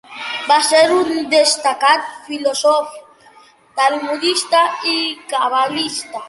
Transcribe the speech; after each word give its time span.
Va 0.51 0.55
ser 0.67 0.79
un 0.93 1.11
destacat 1.33 2.07
filòsof, 2.29 2.97
talmudista 3.83 4.63
i 4.95 4.97
cabalista. 5.35 6.19